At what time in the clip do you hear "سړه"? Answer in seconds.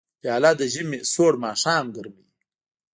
1.13-1.37